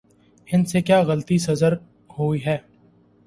[0.47, 1.73] ان سے کیا غلطی سرزد
[2.19, 2.57] ہوئی ہے؟